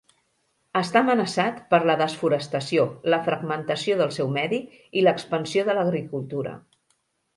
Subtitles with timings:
[0.79, 4.61] Està amenaçat per la desforestació, la fragmentació del seu medi
[5.03, 6.57] i l'expansió de l'agricultura.